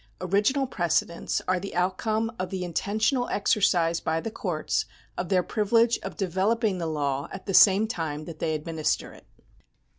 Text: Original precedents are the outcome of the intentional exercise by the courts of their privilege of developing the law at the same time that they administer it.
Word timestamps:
Original 0.19 0.65
precedents 0.65 1.43
are 1.47 1.59
the 1.59 1.75
outcome 1.75 2.31
of 2.39 2.49
the 2.49 2.63
intentional 2.63 3.29
exercise 3.29 3.99
by 3.99 4.19
the 4.19 4.31
courts 4.31 4.87
of 5.15 5.29
their 5.29 5.43
privilege 5.43 5.99
of 6.01 6.17
developing 6.17 6.79
the 6.79 6.87
law 6.87 7.27
at 7.31 7.45
the 7.45 7.53
same 7.53 7.87
time 7.87 8.25
that 8.25 8.39
they 8.39 8.55
administer 8.55 9.13
it. 9.13 9.27